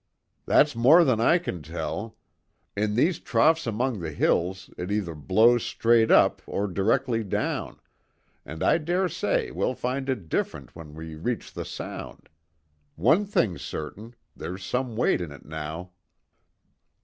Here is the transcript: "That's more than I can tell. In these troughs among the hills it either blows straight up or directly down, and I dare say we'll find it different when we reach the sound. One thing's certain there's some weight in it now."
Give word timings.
"That's 0.47 0.75
more 0.75 1.03
than 1.03 1.19
I 1.21 1.37
can 1.37 1.61
tell. 1.61 2.17
In 2.75 2.95
these 2.95 3.19
troughs 3.19 3.67
among 3.67 3.99
the 3.99 4.09
hills 4.09 4.71
it 4.75 4.91
either 4.91 5.13
blows 5.13 5.61
straight 5.63 6.09
up 6.09 6.41
or 6.47 6.65
directly 6.67 7.23
down, 7.23 7.79
and 8.43 8.63
I 8.63 8.79
dare 8.79 9.07
say 9.07 9.51
we'll 9.51 9.75
find 9.75 10.09
it 10.09 10.27
different 10.27 10.75
when 10.75 10.95
we 10.95 11.13
reach 11.13 11.53
the 11.53 11.65
sound. 11.65 12.29
One 12.95 13.27
thing's 13.27 13.61
certain 13.61 14.15
there's 14.35 14.63
some 14.65 14.95
weight 14.95 15.21
in 15.21 15.31
it 15.31 15.45
now." 15.45 15.91